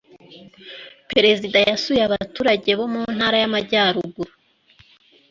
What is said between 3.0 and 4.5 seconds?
ntara y’ amajyaruguru